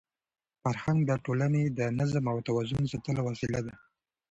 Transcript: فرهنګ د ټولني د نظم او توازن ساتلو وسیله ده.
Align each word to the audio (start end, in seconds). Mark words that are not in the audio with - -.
فرهنګ 0.61 0.99
د 1.05 1.11
ټولني 1.25 1.63
د 1.77 1.79
نظم 1.99 2.23
او 2.33 2.37
توازن 2.47 2.83
ساتلو 2.91 3.21
وسیله 3.29 3.59
ده. 3.65 3.73